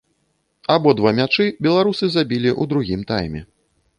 [0.75, 3.41] Абодва мячы беларусы забілі ў другім тайме.